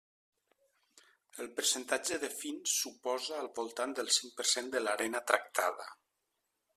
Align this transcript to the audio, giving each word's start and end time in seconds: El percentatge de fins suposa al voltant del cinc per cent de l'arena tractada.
El 1.43 1.49
percentatge 1.59 2.17
de 2.23 2.29
fins 2.37 2.73
suposa 2.85 3.37
al 3.41 3.49
voltant 3.59 3.95
del 3.99 4.09
cinc 4.19 4.33
per 4.39 4.47
cent 4.55 4.75
de 4.77 4.85
l'arena 4.87 5.25
tractada. 5.33 5.87